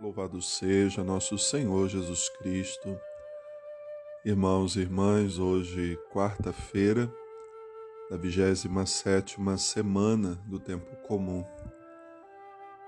Louvado 0.00 0.40
seja 0.40 1.04
nosso 1.04 1.36
Senhor 1.36 1.86
Jesus 1.86 2.30
Cristo. 2.30 2.98
Irmãos 4.24 4.74
e 4.74 4.80
irmãs, 4.80 5.38
hoje, 5.38 5.98
quarta-feira, 6.10 7.12
da 8.08 8.16
27 8.16 9.36
semana 9.58 10.42
do 10.46 10.58
tempo 10.58 10.96
comum. 11.06 11.44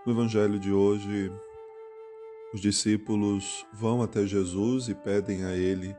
No 0.07 0.13
Evangelho 0.15 0.59
de 0.59 0.73
hoje, 0.73 1.31
os 2.55 2.63
discípulos 2.63 3.67
vão 3.75 4.01
até 4.01 4.25
Jesus 4.25 4.89
e 4.89 4.95
pedem 4.95 5.45
a 5.45 5.55
Ele: 5.55 5.95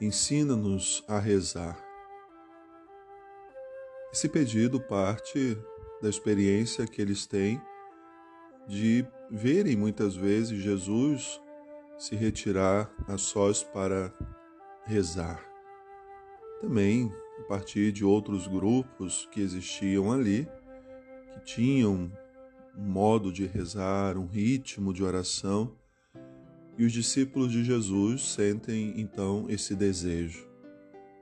ensina-nos 0.00 1.04
a 1.06 1.18
rezar. 1.18 1.78
Esse 4.10 4.26
pedido 4.26 4.80
parte 4.80 5.54
da 6.00 6.08
experiência 6.08 6.86
que 6.86 7.02
eles 7.02 7.26
têm 7.26 7.60
de 8.68 9.04
verem 9.30 9.76
muitas 9.76 10.14
vezes 10.14 10.62
Jesus 10.62 11.40
se 11.96 12.14
retirar 12.14 12.92
a 13.08 13.16
sós 13.16 13.62
para 13.62 14.12
rezar. 14.84 15.42
Também 16.60 17.10
a 17.40 17.42
partir 17.44 17.90
de 17.90 18.04
outros 18.04 18.46
grupos 18.46 19.26
que 19.32 19.40
existiam 19.40 20.12
ali, 20.12 20.46
que 21.32 21.40
tinham 21.40 22.12
um 22.76 22.84
modo 22.84 23.32
de 23.32 23.46
rezar, 23.46 24.16
um 24.18 24.26
ritmo 24.26 24.92
de 24.92 25.02
oração, 25.02 25.74
e 26.76 26.84
os 26.84 26.92
discípulos 26.92 27.50
de 27.50 27.64
Jesus 27.64 28.22
sentem 28.22 28.94
então 29.00 29.46
esse 29.48 29.74
desejo: 29.74 30.46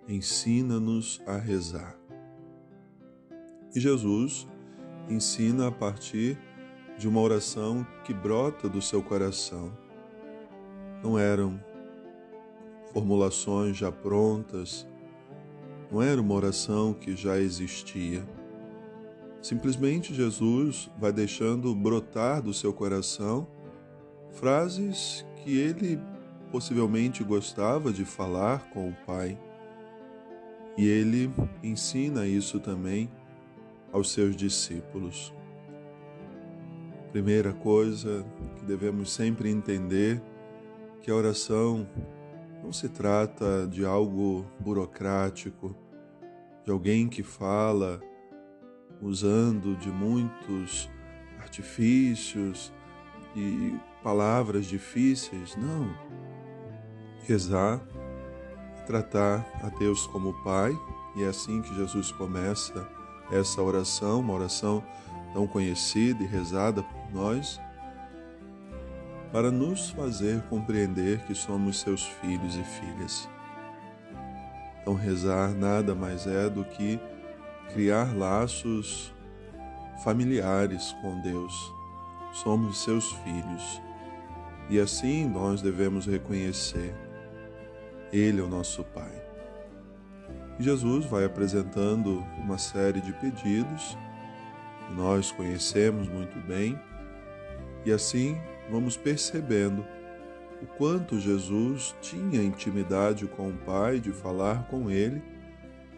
ensina-nos 0.09 1.23
a 1.27 1.37
rezar. 1.37 1.99
E 3.75 3.81
Jesus 3.81 4.47
ensina 5.09 5.69
a 5.69 5.73
partir 5.73 6.39
de 6.99 7.09
uma 7.09 7.21
oração 7.21 7.87
que 8.05 8.15
brota 8.15 8.69
do 8.69 8.81
seu 8.81 9.03
coração. 9.03 9.71
Não 11.03 11.19
eram 11.19 11.61
formulações 12.93 13.77
já 13.77 13.93
prontas, 13.93 14.87
não 15.91 16.03
era 16.03 16.21
uma 16.21 16.35
oração 16.35 16.95
que 16.95 17.15
já 17.15 17.39
existia. 17.39 18.27
Simplesmente 19.43 20.15
Jesus 20.15 20.91
vai 20.99 21.13
deixando 21.13 21.75
brotar 21.75 22.43
do 22.43 22.53
seu 22.53 22.73
coração 22.73 23.47
frases 24.33 25.25
que 25.37 25.57
ele 25.57 26.01
possivelmente 26.51 27.23
gostava 27.23 27.93
de 27.93 28.05
falar 28.05 28.71
com 28.71 28.89
o 28.89 28.97
Pai. 29.07 29.39
E 30.77 30.87
ele 30.87 31.31
ensina 31.63 32.27
isso 32.27 32.61
também 32.61 33.11
aos 33.93 34.11
seus 34.11 34.37
discípulos. 34.37 35.33
Primeira 37.17 37.51
coisa 37.51 38.27
que 38.57 38.65
devemos 38.67 39.11
sempre 39.11 39.49
entender 39.49 40.21
que 41.01 41.11
a 41.11 41.15
oração 41.15 41.89
não 42.63 42.75
se 42.75 42.91
trata 42.91 43.67
de 43.67 43.87
algo 43.87 44.45
burocrático, 44.61 45.75
de 46.63 46.71
alguém 46.71 47.09
que 47.09 47.23
fala 47.23 48.03
usando 49.01 49.75
de 49.79 49.89
muitos 49.89 50.91
artifícios 51.39 52.71
e 53.35 53.75
palavras 54.03 54.67
difíceis. 54.67 55.57
Não. 55.57 55.97
Rezar 57.23 57.81
tratar 58.87 59.43
a 59.63 59.71
Deus 59.71 60.07
como 60.09 60.35
Pai, 60.45 60.79
e 61.17 61.23
é 61.23 61.29
assim 61.29 61.63
que 61.63 61.75
Jesus 61.77 62.13
começa 62.13 62.87
essa 63.33 63.63
oração, 63.63 64.21
uma 64.21 64.35
oração 64.35 64.85
tão 65.33 65.47
conhecida 65.47 66.23
e 66.23 66.27
rezada 66.27 66.85
nós, 67.13 67.61
para 69.33 69.51
nos 69.51 69.91
fazer 69.91 70.43
compreender 70.49 71.21
que 71.21 71.35
somos 71.35 71.81
seus 71.81 72.05
filhos 72.05 72.57
e 72.57 72.63
filhas. 72.63 73.29
Então, 74.81 74.95
rezar 74.95 75.53
nada 75.53 75.95
mais 75.95 76.27
é 76.27 76.49
do 76.49 76.65
que 76.65 77.01
criar 77.73 78.17
laços 78.17 79.13
familiares 80.05 80.95
com 81.03 81.21
Deus. 81.21 81.73
Somos 82.33 82.85
seus 82.85 83.13
filhos 83.13 83.81
e 84.69 84.81
assim 84.81 85.29
nós 85.29 85.63
devemos 85.63 86.07
reconhecer: 86.07 86.95
Ele 88.13 88.41
é 88.41 88.45
o 88.45 88.49
nosso 88.49 88.83
Pai. 88.85 89.23
E 90.59 90.63
Jesus 90.63 91.05
vai 91.05 91.25
apresentando 91.25 92.25
uma 92.39 92.59
série 92.59 93.01
de 93.01 93.13
pedidos 93.13 93.97
que 94.87 94.95
nós 94.95 95.31
conhecemos 95.31 96.09
muito 96.09 96.39
bem, 96.47 96.79
e 97.87 97.93
assim 97.93 98.37
vamos 98.69 98.97
percebendo 98.97 99.87
o 100.61 100.67
quanto 100.67 101.21
Jesus 101.21 101.95
tinha 102.03 102.43
intimidade 102.43 103.27
com 103.29 103.51
o 103.51 103.57
Pai 103.59 104.01
de 104.01 104.11
falar 104.11 104.67
com 104.69 104.91
Ele 104.91 105.23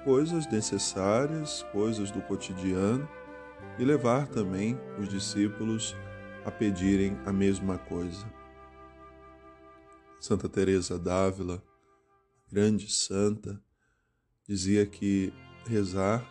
coisas 0.05 0.47
necessárias, 0.51 1.63
coisas 1.73 2.11
do 2.11 2.21
cotidiano 2.21 3.09
e 3.79 3.85
levar 3.85 4.29
também 4.29 4.79
os 4.99 5.09
discípulos 5.09 5.97
a 6.45 6.51
pedirem 6.51 7.17
a 7.25 7.33
mesma 7.33 7.79
coisa. 7.79 8.27
Santa 10.21 10.49
Teresa 10.49 10.99
d'Ávila, 10.99 11.63
grande 12.51 12.91
santa, 12.93 13.63
dizia 14.47 14.85
que 14.85 15.33
rezar 15.67 16.27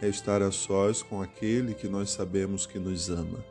é 0.00 0.08
estar 0.08 0.40
a 0.40 0.50
sós 0.50 1.02
com 1.02 1.20
aquele 1.20 1.74
que 1.74 1.88
nós 1.88 2.10
sabemos 2.10 2.64
que 2.64 2.78
nos 2.78 3.10
ama. 3.10 3.44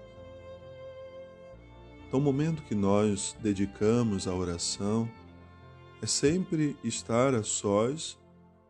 Então, 2.10 2.20
o 2.20 2.24
momento 2.24 2.64
que 2.64 2.74
nós 2.74 3.38
dedicamos 3.40 4.28
à 4.28 4.34
oração 4.34 5.08
é 6.02 6.08
sempre 6.08 6.76
estar 6.84 7.36
a 7.36 7.44
sós 7.44 8.18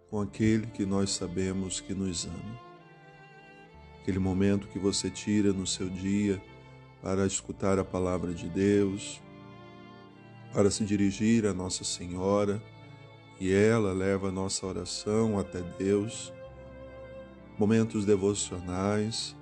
com 0.09 0.19
aquele 0.19 0.67
que 0.67 0.85
nós 0.85 1.11
sabemos 1.11 1.79
que 1.79 1.93
nos 1.93 2.25
ama. 2.25 2.59
Aquele 4.01 4.19
momento 4.19 4.67
que 4.67 4.77
você 4.77 5.09
tira 5.09 5.53
no 5.53 5.65
seu 5.65 5.87
dia 5.87 6.43
para 7.01 7.25
escutar 7.25 7.79
a 7.79 7.85
palavra 7.85 8.33
de 8.33 8.49
Deus, 8.49 9.21
para 10.53 10.69
se 10.69 10.83
dirigir 10.83 11.45
a 11.45 11.53
Nossa 11.53 11.85
Senhora 11.85 12.61
e 13.39 13.53
ela 13.53 13.93
leva 13.93 14.27
a 14.27 14.31
nossa 14.33 14.67
oração 14.67 15.39
até 15.39 15.61
Deus 15.61 16.33
momentos 17.57 18.03
devocionais 18.03 19.33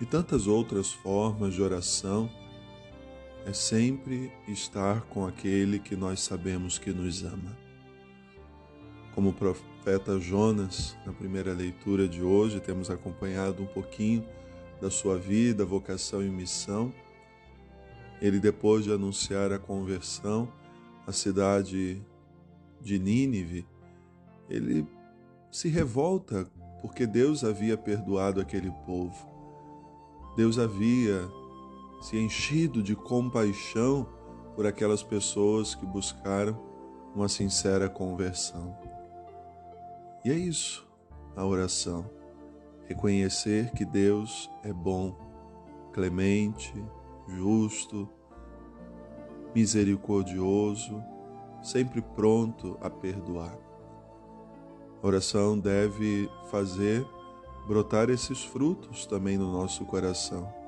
e 0.00 0.06
tantas 0.06 0.46
outras 0.46 0.90
formas 0.90 1.52
de 1.52 1.60
oração, 1.60 2.30
é 3.46 3.52
sempre 3.52 4.32
estar 4.48 5.02
com 5.02 5.24
aquele 5.24 5.78
que 5.78 5.94
nós 5.94 6.20
sabemos 6.20 6.78
que 6.78 6.90
nos 6.92 7.22
ama. 7.22 7.56
Como 9.14 9.28
o 9.28 9.32
profeta 9.32 10.18
Jonas, 10.18 10.96
na 11.06 11.12
primeira 11.12 11.52
leitura 11.52 12.08
de 12.08 12.20
hoje, 12.20 12.58
temos 12.58 12.90
acompanhado 12.90 13.62
um 13.62 13.66
pouquinho 13.66 14.26
da 14.80 14.90
sua 14.90 15.16
vida, 15.16 15.64
vocação 15.64 16.24
e 16.24 16.28
missão. 16.28 16.92
Ele, 18.20 18.40
depois 18.40 18.82
de 18.82 18.92
anunciar 18.92 19.52
a 19.52 19.60
conversão 19.60 20.52
à 21.06 21.12
cidade 21.12 22.02
de 22.80 22.98
Nínive, 22.98 23.64
ele 24.50 24.84
se 25.52 25.68
revolta 25.68 26.50
porque 26.82 27.06
Deus 27.06 27.44
havia 27.44 27.78
perdoado 27.78 28.40
aquele 28.40 28.72
povo. 28.84 29.24
Deus 30.36 30.58
havia 30.58 31.22
se 32.00 32.18
enchido 32.18 32.82
de 32.82 32.94
compaixão 32.94 34.08
por 34.54 34.66
aquelas 34.66 35.02
pessoas 35.02 35.74
que 35.74 35.84
buscaram 35.84 36.58
uma 37.14 37.28
sincera 37.28 37.88
conversão. 37.88 38.76
E 40.24 40.30
é 40.30 40.34
isso, 40.34 40.86
a 41.34 41.44
oração. 41.44 42.10
Reconhecer 42.86 43.72
que 43.72 43.84
Deus 43.84 44.50
é 44.62 44.72
bom, 44.72 45.16
clemente, 45.92 46.72
justo, 47.28 48.08
misericordioso, 49.54 51.02
sempre 51.62 52.00
pronto 52.00 52.78
a 52.80 52.90
perdoar. 52.90 53.58
A 55.02 55.06
oração 55.06 55.58
deve 55.58 56.30
fazer 56.50 57.06
brotar 57.66 58.10
esses 58.10 58.44
frutos 58.44 59.06
também 59.06 59.36
no 59.36 59.50
nosso 59.50 59.84
coração. 59.84 60.65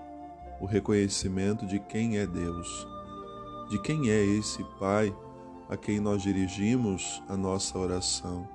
O 0.61 0.67
reconhecimento 0.67 1.67
de 1.67 1.79
quem 1.79 2.19
é 2.19 2.27
Deus, 2.27 2.87
de 3.71 3.81
quem 3.81 4.11
é 4.11 4.25
esse 4.25 4.65
Pai 4.79 5.15
a 5.69 5.77
quem 5.77 6.01
nós 6.01 6.23
dirigimos 6.23 7.23
a 7.29 7.37
nossa 7.37 7.79
oração, 7.79 8.49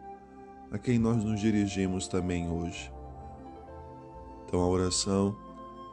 a 0.72 0.78
quem 0.78 0.98
nós 0.98 1.24
nos 1.24 1.40
dirigimos 1.40 2.08
também 2.08 2.50
hoje. 2.50 2.92
Então 4.46 4.60
a 4.60 4.68
oração, 4.68 5.36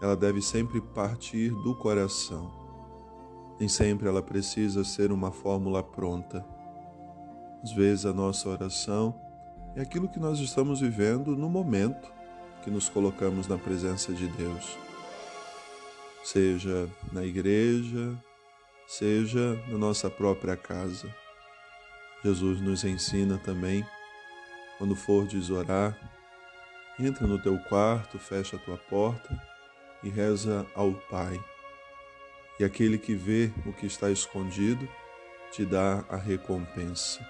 ela 0.00 0.16
deve 0.16 0.40
sempre 0.40 0.80
partir 0.80 1.50
do 1.50 1.74
coração. 1.74 2.50
Nem 3.58 3.68
sempre 3.68 4.08
ela 4.08 4.22
precisa 4.22 4.82
ser 4.82 5.12
uma 5.12 5.30
fórmula 5.30 5.82
pronta. 5.82 6.44
Às 7.62 7.72
vezes 7.72 8.06
a 8.06 8.12
nossa 8.12 8.48
oração 8.48 9.14
é 9.76 9.82
aquilo 9.82 10.08
que 10.08 10.18
nós 10.18 10.38
estamos 10.38 10.80
vivendo 10.80 11.36
no 11.36 11.50
momento 11.50 12.10
que 12.64 12.70
nos 12.70 12.88
colocamos 12.88 13.46
na 13.46 13.58
presença 13.58 14.12
de 14.12 14.26
Deus. 14.28 14.89
Seja 16.22 16.88
na 17.12 17.24
igreja, 17.24 18.16
seja 18.86 19.54
na 19.68 19.78
nossa 19.78 20.10
própria 20.10 20.56
casa. 20.56 21.12
Jesus 22.22 22.60
nos 22.60 22.84
ensina 22.84 23.38
também, 23.38 23.86
quando 24.78 24.94
fordes 24.94 25.50
orar, 25.50 25.96
entra 26.98 27.26
no 27.26 27.42
teu 27.42 27.58
quarto, 27.58 28.18
fecha 28.18 28.56
a 28.56 28.58
tua 28.58 28.76
porta 28.76 29.40
e 30.02 30.08
reza 30.08 30.66
ao 30.74 30.92
Pai. 30.92 31.42
E 32.58 32.64
aquele 32.64 32.98
que 32.98 33.14
vê 33.14 33.50
o 33.64 33.72
que 33.72 33.86
está 33.86 34.10
escondido 34.10 34.86
te 35.50 35.64
dá 35.64 36.04
a 36.08 36.16
recompensa. 36.16 37.26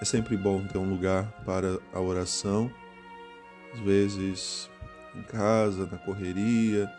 É 0.00 0.04
sempre 0.04 0.36
bom 0.36 0.66
ter 0.66 0.78
um 0.78 0.88
lugar 0.88 1.30
para 1.44 1.78
a 1.92 2.00
oração, 2.00 2.72
às 3.74 3.80
vezes 3.80 4.70
em 5.14 5.22
casa, 5.22 5.86
na 5.86 5.98
correria, 5.98 6.90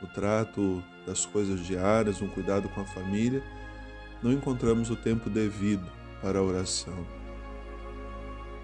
no 0.00 0.08
trato 0.08 0.82
das 1.06 1.24
coisas 1.26 1.64
diárias, 1.64 2.20
um 2.20 2.28
cuidado 2.28 2.68
com 2.68 2.80
a 2.80 2.84
família, 2.84 3.42
não 4.22 4.32
encontramos 4.32 4.90
o 4.90 4.96
tempo 4.96 5.28
devido 5.28 5.86
para 6.20 6.38
a 6.38 6.42
oração. 6.42 7.06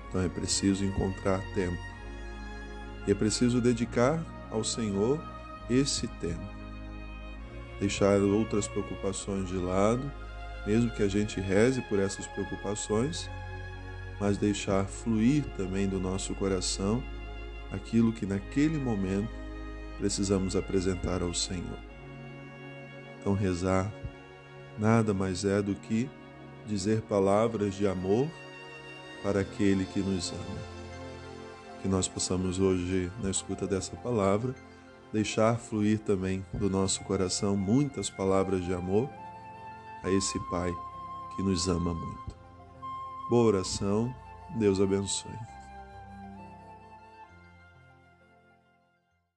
Então 0.09 0.23
é 0.23 0.29
preciso 0.29 0.85
encontrar 0.85 1.41
tempo. 1.55 1.79
E 3.07 3.11
é 3.11 3.15
preciso 3.15 3.61
dedicar 3.61 4.23
ao 4.51 4.65
Senhor 4.65 5.23
esse 5.69 6.07
tempo. 6.07 6.61
Deixar 7.79 8.21
outras 8.21 8.67
preocupações 8.67 9.49
de 9.49 9.57
lado, 9.57 10.11
mesmo 10.67 10.91
que 10.91 11.03
a 11.03 11.09
gente 11.09 11.41
reze 11.41 11.81
por 11.83 11.99
essas 11.99 12.27
preocupações, 12.27 13.31
mas 14.19 14.37
deixar 14.37 14.85
fluir 14.85 15.45
também 15.57 15.89
do 15.89 15.99
nosso 15.99 16.35
coração 16.35 17.03
aquilo 17.73 18.13
que 18.13 18.27
naquele 18.27 18.79
momento 18.79 19.40
precisamos 20.01 20.57
apresentar 20.57 21.23
ao 21.23 21.35
Senhor. 21.35 21.79
Então, 23.21 23.35
rezar 23.35 23.93
nada 24.79 25.13
mais 25.13 25.45
é 25.45 25.61
do 25.61 25.75
que 25.75 26.09
dizer 26.67 27.03
palavras 27.03 27.75
de 27.75 27.87
amor 27.87 28.27
para 29.23 29.41
aquele 29.41 29.85
que 29.85 30.01
nos 30.01 30.33
ama. 30.33 30.81
Que 31.83 31.89
nós 31.89 32.09
possamos 32.09 32.59
hoje, 32.59 33.13
na 33.23 33.31
escuta 33.31 33.67
dessa 33.67 33.95
palavra, 33.97 34.55
deixar 35.13 35.59
fluir 35.59 35.99
também 35.99 36.45
do 36.55 36.71
nosso 36.71 37.05
coração 37.05 37.55
muitas 37.55 38.09
palavras 38.09 38.65
de 38.65 38.73
amor 38.73 39.09
a 40.03 40.11
esse 40.11 40.39
Pai 40.51 40.73
que 41.37 41.43
nos 41.43 41.69
ama 41.69 41.93
muito. 41.93 42.37
Boa 43.29 43.49
oração, 43.49 44.15
Deus 44.59 44.81
abençoe. 44.81 45.60